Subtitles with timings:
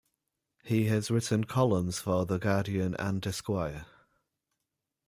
[0.63, 3.85] He has written columns for "The Guardian" and "Esquire".